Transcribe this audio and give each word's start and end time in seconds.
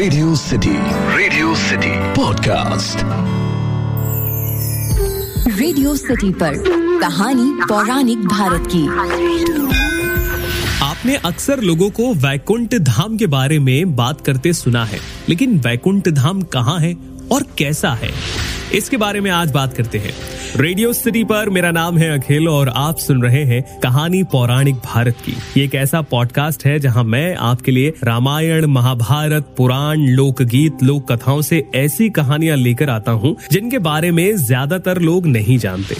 Radio 0.00 0.34
city 0.36 0.70
radio 1.16 1.54
city 1.54 1.88
podcast 2.16 2.98
radio 5.58 5.94
city 5.96 6.30
पर 6.32 6.54
कहानी 7.00 7.52
पौराणिक 7.68 8.18
भारत 8.18 8.68
की। 8.74 8.86
आपने 10.84 11.16
अक्सर 11.16 11.60
लोगों 11.60 11.90
को 11.90 12.14
वैकुंठ 12.14 12.74
धाम 12.74 13.16
के 13.16 13.26
बारे 13.26 13.58
में 13.58 13.96
बात 13.96 14.20
करते 14.20 14.52
सुना 14.52 14.84
है 14.84 15.00
लेकिन 15.28 15.58
वैकुंठ 15.58 16.08
धाम 16.08 16.42
कहाँ 16.42 16.78
है 16.80 16.96
और 17.32 17.42
कैसा 17.58 17.90
है? 17.90 18.10
इसके 18.74 18.96
बारे 18.96 19.20
में 19.20 19.30
आज 19.30 19.50
बात 19.50 19.72
करते 19.74 19.98
हैं। 19.98 20.12
रेडियो 20.56 20.92
सिटी 20.92 21.22
पर 21.24 21.48
मेरा 21.50 21.70
नाम 21.70 21.98
है 21.98 22.10
अखिल 22.18 22.48
और 22.48 22.68
आप 22.68 22.96
सुन 22.96 23.22
रहे 23.22 23.42
हैं 23.44 23.62
कहानी 23.80 24.22
पौराणिक 24.22 24.74
भारत 24.74 25.16
की। 25.26 25.32
ये 25.56 25.64
एक 25.64 25.74
ऐसा 25.74 26.02
पॉडकास्ट 26.02 26.64
है 26.66 26.78
जहाँ 26.78 27.04
मैं 27.04 27.34
आपके 27.36 27.72
लिए 27.72 27.92
रामायण, 28.04 28.66
महाभारत, 28.66 29.54
पुराण, 29.56 30.06
लोकगीत 30.06 30.82
लोक 30.82 31.12
कथाओं 31.12 31.42
से 31.42 31.64
ऐसी 31.74 32.10
कहानियाँ 32.10 32.56
लेकर 32.56 32.90
आता 32.90 33.12
हूँ, 33.12 33.36
जिनके 33.52 33.78
बारे 33.78 34.10
में 34.10 34.36
ज़्यादातर 34.36 34.98
लोग 34.98 35.26
नहीं 35.26 35.58
जानते। 35.58 35.96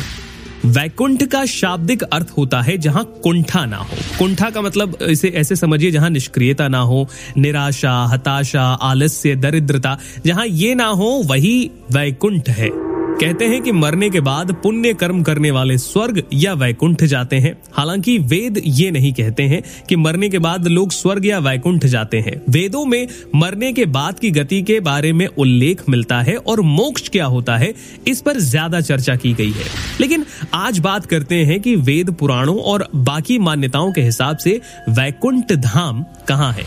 वैकुंठ 0.64 1.24
का 1.24 1.44
शाब्दिक 1.44 2.02
अर्थ 2.02 2.26
होता 2.38 2.60
है 2.60 2.78
जहाँ 2.78 3.04
कुंठा 3.22 3.66
ना 3.66 3.76
हो। 3.76 3.96
कुंठा 4.18 4.50
का 4.50 4.60
मतलब 4.60 4.98
इसे 5.02 5.28
ऐसे 5.28 5.56
समझिए 5.56 5.90
जहाँ 5.90 6.10
निष्क्रियता 6.10 6.68
ना 6.68 6.78
हो, 6.78 7.08
निराशा, 7.36 8.04
हताशा, 8.04 8.62
आलस्य, 8.62 9.36
दरिद्रता, 9.36 9.98
जहाँ 10.26 10.46
ये 10.46 10.74
ना 10.74 10.86
हो, 10.86 11.22
वही 11.26 11.70
वैकुंठ 11.92 12.48
है। 12.48 12.89
कहते 13.20 13.44
हैं 13.44 13.60
कि 13.62 13.72
मरने 13.72 14.08
के 14.10 14.20
बाद 14.20 14.52
पुण्य 14.52 14.92
कर्म 14.94 15.22
करने 15.22 15.50
वाले 15.50 15.76
स्वर्ग 15.78 16.22
या 16.32 16.52
वैकुंठ 16.54 17.02
जाते 17.04 17.36
हैं। 17.36 17.52
हालाँकि 17.72 18.16
वेद 18.18 18.60
ये 18.66 18.90
नहीं 18.90 19.12
कहते 19.12 19.42
हैं 19.42 19.62
कि 19.88 19.96
मरने 19.96 20.28
के 20.28 20.38
बाद 20.38 20.68
लोग 20.68 20.92
स्वर्ग 20.92 21.26
या 21.26 21.38
वैकुंठ 21.38 21.84
जाते 21.86 22.18
हैं। 22.18 22.40
वेदों 22.48 22.84
में 22.84 23.06
मरने 23.34 23.72
के 23.72 23.84
बाद 23.86 24.18
की 24.18 24.30
गति 24.30 24.62
के 24.62 24.78
बारे 24.80 25.12
में 25.12 25.26
उल्लेख 25.26 25.82
मिलता 25.88 26.20
है 26.20 26.36
और 26.36 26.60
मोक्ष 26.60 27.08
क्या 27.08 27.24
होता 27.24 27.56
है, 27.56 27.74
इस 28.08 28.20
पर 28.20 28.38
ज़्यादा 28.38 28.80
चर्चा 28.80 29.16
की 29.16 29.32
गई 29.32 29.50
है। 29.50 29.64
लेकिन 30.00 30.24
आज 30.54 30.78
बात 30.78 31.06
करते 31.06 31.44
हैं 31.44 31.60
कि 31.60 31.76
वेद 31.76 32.10
पुराणों 32.10 32.58
और 32.58 32.88
बाकी 32.94 33.38
मान्यताओं 33.38 33.92
के 33.92 34.00
हिसाब 34.00 34.36
से 34.36 34.60
वैकुंठ 34.88 35.52
धाम 35.52 36.04
कहाँ 36.28 36.52
है। 36.52 36.64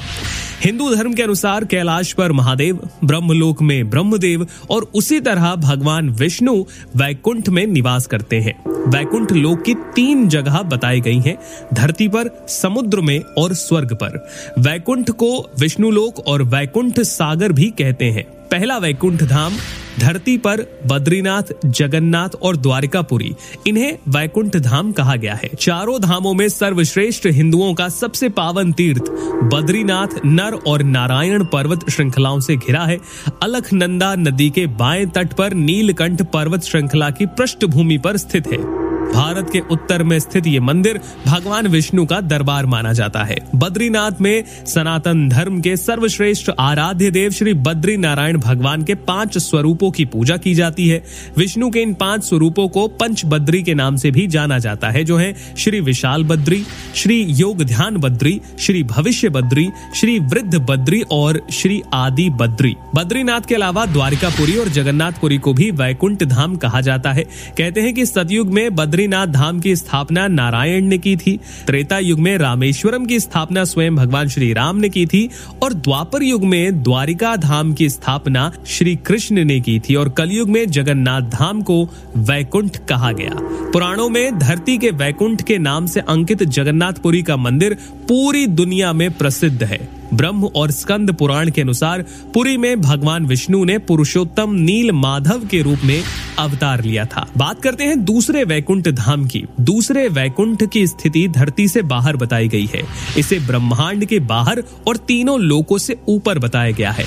हिंदू 0.63 0.95
धर्म 0.95 1.13
के 1.13 1.23
अनुसार 1.23 1.65
कैलाश 1.65 2.13
पर 2.13 2.31
महादेव, 2.31 2.89
ब्रह्मलोक 3.03 3.61
में 3.61 3.89
ब्रह्मदेव 3.89 4.47
और 4.69 4.91
उसी 4.95 5.19
तरह 5.19 5.55
भगवान 5.55 6.09
विष्णु 6.09 6.65
वैकुंठ 6.95 7.49
में 7.49 7.67
निवास 7.67 8.07
करते 8.07 8.39
हैं। 8.39 8.53
वैकुंठ 8.89 9.31
लोक 9.31 9.61
की 9.61 9.73
तीन 9.73 10.27
जगह 10.27 10.61
बताई 10.61 11.01
गई 11.01 11.19
हैं, 11.19 11.37
धरती 11.73 12.07
पर, 12.07 12.45
समुद्र 12.47 13.01
में 13.01 13.19
और 13.37 13.53
स्वर्ग 13.53 13.93
पर। 13.93 14.29
वैकुंठ 14.59 15.11
को 15.11 15.51
विष्णु 15.59 15.91
लोक 15.91 16.19
और 16.27 16.43
वैकुंठ 16.43 16.99
सागर 16.99 17.51
भी 17.51 17.73
कहते 17.77 18.05
हैं। 18.05 18.42
पहला 18.53 18.77
वैकुंठ 18.77 19.23
धाम 19.23 19.53
धरती 19.99 20.37
पर 20.37 20.81
बद्रीनाथ, 20.87 21.43
जगन्नाथ 21.65 22.29
और 22.41 22.57
द्वारिकापुरी। 22.57 23.35
इन्हें 23.67 23.97
वैकुंठ 24.07 24.57
धाम 24.57 24.91
कहा 24.91 25.15
गया 25.15 25.33
है। 25.33 25.49
चारों 25.59 26.01
धामों 26.01 26.33
में 26.33 26.49
सर्वश्रेष्ठ 26.49 27.27
हिंदुओं 27.27 27.73
का 27.73 27.89
सबसे 27.89 28.29
पावन 28.29 28.71
तीर्थ, 28.71 29.01
बद्रीनाथ 29.43 30.07
नर 30.25 30.53
और 30.67 30.83
नारायण 30.83 31.45
पर्वत 31.45 31.89
श्रृंखलाओं 31.89 32.39
से 32.39 32.55
घिरा 32.55 32.81
है। 32.81 32.97
अलखनंदा 33.43 34.15
नदी 34.15 34.49
के 34.49 34.67
बाएँ 34.67 35.05
तट 35.05 35.33
पर 35.33 35.53
नीलकंठ 35.53 36.21
पर्वत 36.21 36.63
श्रृंखला 36.63 37.09
की 37.09 37.25
पृष्ठभूमि 37.25 37.97
पर 37.97 38.17
स्थित 38.17 38.47
है। 38.47 38.92
भारत 39.11 39.49
के 39.53 39.59
उत्तर 39.59 40.03
में 40.03 40.19
स्थित 40.19 40.47
ये 40.47 40.59
मंदिर 40.59 40.99
भगवान 41.27 41.67
विष्णु 41.67 42.05
का 42.05 42.21
दरबार 42.21 42.65
माना 42.65 42.93
जाता 42.93 43.23
है। 43.23 43.37
बद्रीनाथ 43.55 44.11
में 44.21 44.43
सनातन 44.65 45.29
धर्म 45.29 45.61
के 45.61 45.77
सर्वश्रेष्ठ 45.77 46.51
आराध्य 46.59 47.11
देव 47.11 47.31
श्री 47.31 47.53
बद्री 47.53 47.97
नारायण 47.97 48.37
भगवान 48.37 48.83
के 48.83 48.95
पाँच 48.95 49.37
स्वरूपों 49.37 49.91
की 49.91 50.05
पूजा 50.05 50.37
की 50.37 50.55
जाती 50.55 50.87
है। 50.87 51.03
विष्णु 51.37 51.69
के 51.69 51.79
इन 51.79 51.93
पाँच 51.93 52.23
स्वरूपों 52.23 52.67
को 52.67 52.87
पंच 52.87 53.25
बद्री 53.25 53.63
के 53.63 53.73
नाम 53.73 53.95
से 53.95 54.11
भी 54.11 54.27
जाना 54.27 54.59
जाता 54.59 54.89
है, 54.89 55.03
जो 55.03 55.17
है 55.17 55.35
श्री 55.57 55.79
विशाल 55.79 56.23
बद्री, 56.23 56.63
श्री 56.95 57.21
योग 57.23 57.63
ध्यान 57.63 57.97
बद्री, 57.97 58.41
श्री 58.59 58.83
भविष्य 58.83 59.29
बद्री, 59.29 59.69
श्री 59.95 60.19
वृद्ध 60.19 60.55
बद्री 60.57 61.01
और 61.11 61.41
श्री 61.51 61.81
आदि 61.93 62.29
बद्री। 62.29 62.75
बद्रीनाथ 62.95 63.41
के 63.41 63.55
अलावा 63.55 63.85
द्वारिकापुरी 63.85 64.57
और 64.57 64.67
जगन्नाथपुरी 64.67 65.37
को 65.37 65.53
भी 65.53 65.71
वैकुंठ 65.71 66.23
धाम 66.23 66.55
कहा 66.55 66.81
जाता 66.81 67.11
है। 67.11 67.23
कहते 67.57 67.81
हैं 67.81 67.93
कि 67.93 68.05
सतयुग 68.05 68.47
में 68.47 68.75
बद्री 68.75 68.92
बद्रीनाथ 68.93 69.27
धाम 69.27 69.59
की 69.59 69.75
स्थापना 69.75 70.27
नारायण 70.27 70.85
ने 70.85 70.97
की 70.97 71.15
थी। 71.17 71.39
त्रेता 71.67 71.97
युग 71.99 72.19
में 72.19 72.37
रामेश्वरम 72.37 73.05
की 73.05 73.19
स्थापना 73.19 73.63
स्वयं 73.63 73.95
भगवान 73.95 74.27
श्री 74.27 74.53
राम 74.53 74.77
ने 74.77 74.89
की 74.89 75.05
थी 75.05 75.29
और 75.63 75.73
द्वापर 75.73 76.23
युग 76.23 76.43
में 76.43 76.83
द्वारिका 76.83 77.35
धाम 77.35 77.73
की 77.73 77.89
स्थापना 77.89 78.51
श्री 78.67 78.95
कृष्ण 78.95 79.45
ने 79.45 79.59
की 79.59 79.79
थी 79.79 79.95
और 79.95 80.09
कलयुग 80.09 80.49
में 80.49 80.65
जगन्नाथ 80.71 81.21
धाम 81.21 81.61
को 81.61 81.89
वैकुंठ 82.17 82.77
कहा 82.77 83.11
गया। 83.11 83.31
पुराणों 83.71 84.09
में 84.09 84.39
धरती 84.39 84.77
के 84.77 84.89
वैकुंठ 84.89 85.41
के 85.41 85.57
नाम 85.57 85.85
से 85.85 85.99
अंकित 85.99 86.43
जगन्नाथपुरी 86.43 87.23
का 87.23 87.37
मंदिर 87.37 87.77
पूरी 88.07 88.47
दुनिया 88.47 88.93
में 88.93 89.11
प्रसिद्ध 89.11 89.63
है। 89.63 89.92
ब्रह्म 90.17 90.49
और 90.55 90.71
स्कंद 90.71 91.11
पुराण 91.13 91.51
के 91.51 91.61
अनुसार 91.61 92.01
पुरी 92.33 92.57
में 92.57 92.81
भगवान 92.81 93.25
विष्णु 93.25 93.63
ने 93.63 93.77
पुरुषोत्तम 93.77 94.53
नील 94.53 94.91
माधव 94.91 95.47
के 95.47 95.61
रूप 95.61 95.79
में 95.83 96.03
अवतार 96.39 96.83
लिया 96.83 97.05
था। 97.05 97.27
बात 97.37 97.61
करते 97.61 97.83
हैं 97.83 98.03
दूसरे 98.05 98.43
वैकुंठ 98.43 98.87
धाम 98.87 99.25
की। 99.27 99.43
दूसरे 99.61 100.07
वैकुंठ 100.07 100.63
की 100.63 100.87
स्थिति 100.87 101.27
धरती 101.27 101.67
से 101.67 101.81
बाहर 101.81 102.15
बताई 102.15 102.47
गई 102.47 102.65
है। 102.65 102.81
इसे 103.17 103.39
ब्रह्मांड 103.39 104.05
के 104.05 104.19
बाहर 104.19 104.63
और 104.87 104.97
तीनों 104.97 105.39
लोकों 105.39 105.77
से 105.77 105.97
ऊपर 106.07 106.39
बताया 106.39 106.71
गया 106.71 106.91
है। 106.91 107.05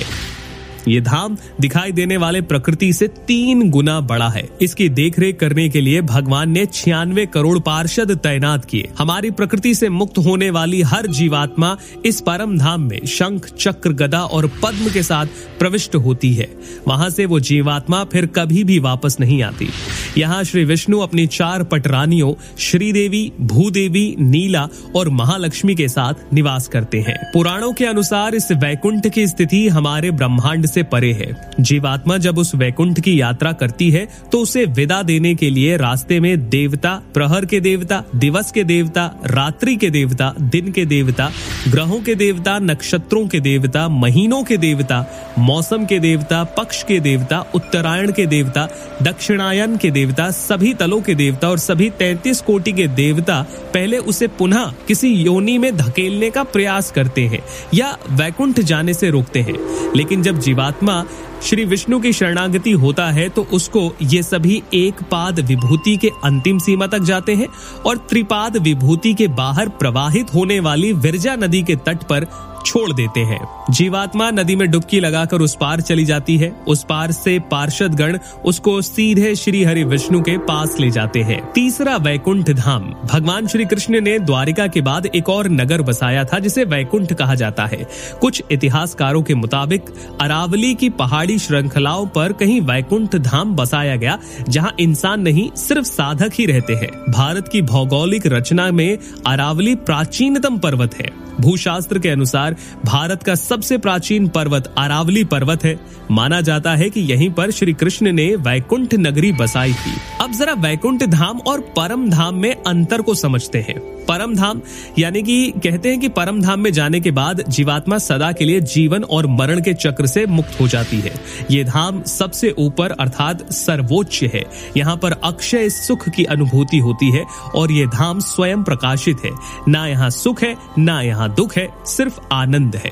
ये 0.87 1.01
धाम 1.01 1.37
दिखाई 1.61 1.91
देने 1.91 2.17
वाले 2.17 2.41
प्रकृति 2.41 2.93
से 2.93 3.07
तीन 3.07 3.69
गुना 3.69 3.99
बड़ा 3.99 4.29
है। 4.29 4.49
इसकी 4.61 4.89
देखरेख 4.89 5.39
करने 5.39 5.69
के 5.69 5.81
लिए 5.81 6.01
भगवान 6.01 6.49
ने 6.49 6.65
छियानवे 6.65 7.25
करोड़ 7.25 7.59
पार्षद 7.59 8.11
तैनात 8.11 8.65
किए। 8.65 8.89
हमारी 8.97 9.31
प्रकृति 9.31 9.75
से 9.75 9.89
मुक्त 9.89 10.17
होने 10.17 10.49
वाली 10.49 10.81
हर 10.81 11.07
जीवात्मा 11.07 11.77
इस 12.05 12.21
परम 12.21 12.57
धाम 12.57 12.81
में 12.81 13.05
शंख, 13.05 13.49
चक्र, 13.59 13.91
गदा 13.91 14.21
और 14.21 14.47
पद्म 14.47 14.89
के 14.89 15.03
साथ 15.03 15.25
प्रविष्ट 15.59 15.95
होती 15.95 16.33
है। 16.33 16.49
वहाँ 16.87 17.09
से 17.09 17.25
वो 17.25 17.39
जीवात्मा 17.39 18.03
फिर 18.03 18.25
कभी 18.25 18.63
भी 18.63 18.79
वापस 18.79 19.17
नहीं 19.19 19.43
आती। 19.43 19.69
यहाँ 20.17 20.43
श्री 20.43 20.63
विष्णु 20.65 20.99
अपनी 20.99 21.27
चार 21.27 21.63
पटरानियों, 21.63 22.33
श्रीदेवी, 22.59 23.31
भूदेवी, 23.41 24.15
नीला 24.19 24.67
और 24.95 25.09
महालक्ष्मी 25.09 25.75
के 25.75 25.87
साथ 25.87 26.33
निवास 26.33 26.67
करते 26.67 26.99
हैं। 26.99 27.17
पुराणों 27.33 27.73
के 27.73 27.85
अनुसार 27.85 28.35
इस 28.35 28.51
वैकुंठ 28.51 29.07
की 29.07 29.27
स्थिति 29.27 29.67
हमारे 29.67 30.11
ब्रह्मांड 30.11 30.65
से 30.77 30.83
परे 30.93 31.11
है 31.21 31.29
जीवात्मा 31.69 32.17
जब 32.27 32.37
उस 32.37 32.53
वैकुंठ 32.63 32.99
की 33.07 33.19
यात्रा 33.19 33.51
करती 33.61 33.89
है 33.91 34.07
तो 34.31 34.39
उसे 34.41 34.65
विदा 34.79 35.01
देने 35.11 35.33
के 35.43 35.49
लिए 35.49 35.77
रास्ते 35.77 36.19
में 36.25 36.49
देवता 36.49 36.93
प्रहर 37.13 37.45
के 37.53 37.59
देवता 37.67 38.03
दिवस 38.25 38.51
के 38.57 38.63
देवता 38.73 39.05
रात्रि 39.31 39.75
के 39.83 39.89
देवता 39.97 40.33
दिन 40.55 40.71
के 40.71 40.85
देवता 40.95 41.29
ग्रहों 41.71 41.99
के 42.03 42.15
देवता 42.15 42.57
नक्षत्रों 42.59 43.25
के 43.27 43.39
देवता 43.47 43.87
महीनों 43.89 44.43
के 44.49 44.57
देवता 44.57 44.99
मौसम 45.47 45.85
के 45.85 45.99
देवता 45.99 46.43
पक्ष 46.57 46.81
के 46.91 46.99
देवता 47.07 47.39
उत्तरायण 47.55 48.11
के 48.19 48.25
देवता 48.35 48.67
दक्षिणायन 49.03 49.75
के 49.81 49.91
देवता 49.91 50.29
सभी 50.31 50.73
तलों 50.81 51.01
के 51.07 51.15
देवता 51.15 51.49
और 51.49 51.57
सभी 51.59 51.89
तैतीस 51.99 52.41
कोटि 52.47 52.71
के 52.79 52.87
देवता 53.01 53.41
पहले 53.73 53.97
उसे 54.13 54.27
पुनः 54.39 54.71
किसी 54.87 55.09
योनि 55.13 55.57
में 55.63 55.71
धकेलने 55.77 56.29
का 56.37 56.43
प्रयास 56.55 56.91
करते 56.95 57.25
हैं 57.33 57.39
या 57.73 57.91
वैकुंठ 58.21 58.59
जाने 58.71 58.93
से 58.93 59.09
रोकते 59.17 59.41
हैं 59.49 59.55
लेकिन 59.95 60.23
जब 60.23 60.39
जीवा 60.47 60.66
जीवात्मा 60.67 60.95
श्री 61.43 61.65
विष्णु 61.65 61.99
की 61.99 62.13
शरणागति 62.13 62.71
होता 62.71 63.05
है 63.05 63.29
तो 63.29 63.47
उसको 63.53 63.95
ये 64.01 64.23
सभी 64.23 64.63
एक 64.73 65.01
पाद 65.03 65.39
विभूति 65.39 65.97
के 65.97 66.11
अंतिम 66.23 66.59
सीमा 66.59 66.87
तक 66.87 66.99
जाते 66.99 67.35
हैं 67.35 67.47
और 67.85 67.97
त्रिपाद 67.97 68.57
विभूति 68.57 69.13
के 69.13 69.27
बाहर 69.27 69.69
प्रवाहित 69.69 70.33
होने 70.33 70.59
वाली 70.59 70.93
विरजा 70.93 71.35
नदी 71.35 71.63
के 71.63 71.75
तट 71.75 72.03
पर 72.03 72.27
छोड़ 72.65 72.93
देते 72.93 73.19
हैं। 73.19 73.39
जीवात्मा 73.71 74.31
नदी 74.31 74.55
में 74.55 74.71
डुबकी 74.71 74.99
लगाकर 74.99 75.41
उस 75.41 75.57
पार 75.61 75.81
चली 75.81 76.05
जाती 76.05 76.37
है। 76.37 76.49
उस 76.67 76.85
पार 76.89 77.11
से 77.11 77.39
पार्षद 77.39 77.95
गण 77.95 78.17
उसको 78.45 78.81
सीधे 78.81 79.35
श्री 79.35 79.63
हरि 79.63 79.83
विष्णु 79.83 80.21
के 80.21 80.37
पास 80.37 80.75
ले 80.79 80.89
जाते 80.91 81.21
हैं। 81.21 81.51
तीसरा 81.51 81.95
वैकुंठ 81.97 82.49
धाम। 82.49 82.81
भगवान 83.13 83.47
श्री 83.47 83.65
कृष्ण 83.65 84.01
ने 84.01 84.19
द्वारिका 84.19 84.67
के 84.67 84.81
बाद 84.81 85.05
एक 85.05 85.29
और 85.29 85.49
नगर 85.49 85.81
बसाया 85.81 86.23
था, 86.23 86.39
जिसे 86.39 86.63
वैकुंठ 86.63 87.13
कहा 87.13 87.35
जाता 87.35 87.65
है। 87.65 87.87
कुछ 88.21 88.43
इतिहासकारों 88.51 89.23
के 89.23 89.35
मुताबिक 89.35 89.85
अरावली 90.21 90.73
की 90.73 90.89
पहाड़ी 90.89 91.26
श्रृंखलाओं 91.37 92.07
पर 92.07 92.33
कहीं 92.33 92.61
वैकुंठ 92.61 93.15
धाम 93.15 93.55
बसाया 93.55 93.95
गया, 93.95 94.19
जहाँ 94.49 94.75
इंसान 94.79 95.21
नहीं, 95.21 95.51
सिर्फ़ 95.55 95.83
साधक 95.83 96.31
ही 96.33 96.45
रहते 96.45 96.73
हैं। 96.73 97.11
भारत 97.11 97.47
की 97.47 97.61
भौगोलिक 97.61 98.27
रचना 98.27 98.71
में 98.71 98.97
अरावली 99.27 99.75
प्राचीनतम 99.75 100.57
पर्वत 100.57 100.95
है। 100.95 101.27
भूशास्त्र 101.41 101.99
के 101.99 102.09
अनुसार, 102.09 102.55
भारत 102.85 103.23
का 103.23 103.35
सबसे 103.35 103.77
प्राचीन 103.77 104.27
पर्वत 104.27 104.75
अरावली 104.77 105.23
पर्वत 105.23 105.63
है। 105.63 105.79
माना 106.11 106.41
जाता 106.41 106.75
है 106.75 106.89
कि 106.89 107.01
यहीं 107.01 107.31
पर 107.31 107.51
श्री 107.51 107.73
कृष्ण 107.73 108.11
ने 108.11 108.35
वैकुंठ 108.35 108.95
नगरी 108.95 109.31
बसाई 109.31 109.73
थी। 109.73 109.93
अब 110.21 110.31
जरा 110.31 110.53
वैकुंठ 110.53 111.03
धाम 111.03 111.39
और 111.39 111.59
परम 111.59 112.09
धाम 112.09 112.35
में 112.35 112.55
अंतर 112.67 113.01
को 113.01 113.15
समझते 113.15 113.59
हैं। 113.59 113.96
परम 114.07 114.35
धाम 114.35 114.61
यानी 114.99 115.21
कि 115.21 115.53
कहते 115.63 115.89
हैं 115.89 115.99
कि 115.99 116.09
परम 116.09 116.41
धाम 116.41 116.59
में 116.59 116.71
जाने 116.73 116.99
के 116.99 117.11
बाद 117.11 117.43
जीवात्मा 117.49 117.97
सदा 117.97 118.31
के 118.31 118.45
लिए 118.45 118.61
जीवन 118.67 119.03
और 119.03 119.27
मरण 119.27 119.61
के 119.61 119.73
चक्र 119.73 120.07
से 120.07 120.25
मुक्त 120.25 120.59
हो 120.61 120.67
जाती 120.67 120.99
है। 120.99 121.13
ये 121.51 121.63
धाम 121.63 122.01
सबसे 122.03 122.53
ऊपर 122.59 122.91
अर्थात 122.91 123.51
सर्वोच्च 123.51 124.21
है। 124.23 124.43
यहाँ 124.77 124.95
पर 124.97 125.11
अक्षय 125.23 125.69
सुख 125.69 126.07
की 126.09 126.23
अनुभूति 126.25 126.77
होती 126.77 127.11
है 127.11 127.23
और 127.55 127.71
ये 127.71 127.85
धाम 127.87 128.19
स्वयं 128.19 128.63
प्रकाशित 128.63 129.23
है। 129.25 129.31
ना 129.67 129.85
यहाँ 129.87 130.09
सुख 130.09 130.43
है, 130.43 130.55
ना 130.79 131.01
यहाँ 131.01 131.33
दुख 131.35 131.57
है, 131.57 131.67
सिर्फ़ 131.85 132.19
आनंद 132.33 132.75
है। 132.75 132.91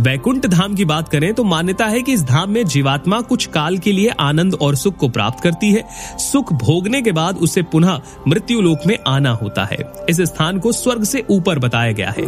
वैकुंठ 0.00 0.46
धाम 0.46 0.74
की 0.74 0.84
बात 0.84 1.08
करें 1.08 1.32
तो 1.34 1.44
मान्यता 1.44 1.86
है 1.86 2.02
कि 2.02 2.12
इस 2.12 2.22
धाम 2.24 2.50
में 2.50 2.64
जीवात्मा 2.66 3.20
कुछ 3.20 3.46
काल 3.46 3.78
के 3.78 3.92
लिए 3.92 4.08
आनंद 4.20 4.54
और 4.54 4.76
सुख 4.76 4.96
को 4.96 5.08
प्राप्त 5.08 5.42
करती 5.42 5.72
है। 5.72 5.84
सुख 6.18 6.52
भोगने 6.54 7.02
के 7.02 7.12
बाद 7.12 7.36
उसे 7.36 7.62
पुनः 7.62 8.00
मृत्यु 8.28 8.60
लोक 8.60 8.86
में 8.86 8.96
आना 9.08 9.30
होता 9.32 9.64
है। 9.64 9.78
इस 10.10 10.20
स्थान 10.50 10.58
को 10.58 10.72
स्वर्ग 10.72 11.04
से 11.04 11.24
ऊपर 11.30 11.58
बताया 11.58 11.92
गया 11.92 12.10
है। 12.10 12.24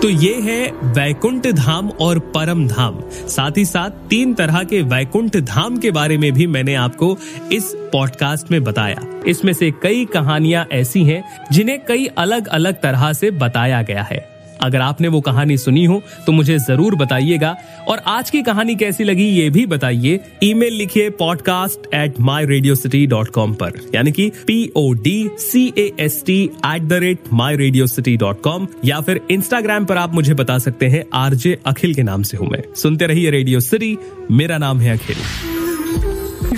तो 0.00 0.08
ये 0.08 0.34
है 0.34 0.70
वैकुंठ 0.94 1.46
धाम 1.46 1.88
और 2.00 2.18
परम 2.18 2.66
धाम। 2.68 3.00
साथ 3.10 3.58
ही 3.58 3.64
साथ 3.64 3.90
तीन 4.08 4.34
तरह 4.34 4.62
के 4.64 4.80
वैकुंठ 4.82 5.36
धाम 5.36 5.76
के 5.76 5.90
बारे 5.90 6.18
में 6.18 6.32
भी 6.32 6.46
मैंने 6.46 6.74
आपको 6.74 7.16
इस 7.52 7.72
पॉडकास्ट 7.92 8.50
में 8.50 8.62
बताया। 8.64 9.02
इसमें 9.26 9.52
से 9.52 9.70
कई 9.82 10.04
कहानियाँ 10.04 10.66
ऐसी 10.72 11.04
हैं 11.04 11.22
जिन्हें 11.52 11.78
कई 11.84 12.06
अलग 12.18 12.46
अलग 12.48 12.80
तरह 12.82 13.12
से 13.12 13.30
बताया 13.30 13.82
गया 13.82 14.02
है। 14.02 14.29
अगर 14.62 14.80
आपने 14.80 15.08
वो 15.08 15.20
कहानी 15.20 15.56
सुनी 15.58 15.84
हो 15.84 16.02
तो 16.26 16.32
मुझे 16.32 16.58
ज़रूर 16.58 16.94
बताइएगा। 16.96 17.54
और 17.88 17.98
आज 18.06 18.30
की 18.30 18.42
कहानी 18.42 18.74
कैसी 18.76 19.04
लगी, 19.04 19.24
ये 19.24 19.48
भी 19.50 19.64
बताइए। 19.66 20.20
ईमेल 20.42 20.74
लिखिए 20.74 21.10
podcast 21.18 21.94
at 21.94 22.20
my 22.20 22.46
radio 22.46 22.74
city 22.74 23.06
dot 23.06 23.28
com 23.30 23.54
पर। 23.54 23.80
यानी 23.94 24.12
कि 24.12 24.30
P 24.46 24.72
O 24.76 24.92
D 24.94 25.30
C 25.40 25.66
A 25.78 25.90
S 26.00 26.22
T 26.26 26.42
at 26.66 26.82
the 26.82 26.92
rate 27.02 27.32
my 27.32 27.56
radio 27.56 27.86
city 27.86 28.16
dot 28.16 28.42
com 28.42 28.66
या 28.84 29.00
फिर 29.00 29.20
इंस्टाग्राम 29.30 29.84
पर 29.84 29.96
आप 29.96 30.14
मुझे 30.14 30.34
बता 30.34 30.58
सकते 30.58 30.86
हैं, 30.86 31.04
आरजे 31.14 31.58
अखिल 31.66 31.94
के 31.94 32.02
नाम 32.02 32.22
से 32.22 32.36
हूँ 32.36 32.48
मैं। 32.48 32.62
सुनते 32.76 33.06
रहिए 33.06 33.30
रेडियो 33.30 33.60
सिटी 33.60 33.96
मेरा 34.30 34.58
नाम 34.58 34.80
है 34.80 34.92
अखिल। 34.92 35.16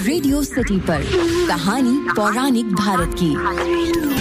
रेडियो 0.03 0.43
सिटी 0.43 0.79
पर 0.81 1.03
कहानी 1.49 1.99
पौराणिक 2.17 2.73
भारत 2.75 3.15
की। 3.23 4.12